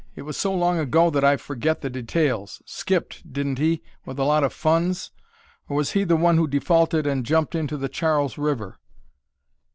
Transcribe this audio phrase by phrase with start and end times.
[0.15, 2.59] It was so long ago that I forget the details.
[2.65, 5.11] Skipped, didn't he, with a lot of funds?
[5.69, 8.79] Or was he the one who defaulted and jumped into the Charles River?"